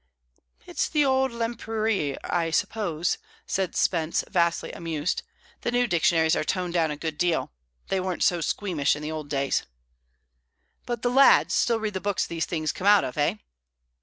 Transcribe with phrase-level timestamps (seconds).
[0.65, 5.21] "It's the old Lempriere, I suppose," said Spence, vastly amused.
[5.61, 7.51] "The new dictionaries are toned down a good deal;
[7.89, 9.61] they weren't so squeamish in the old days."
[10.87, 13.35] "But the lads still read the books these things come out of, eh?"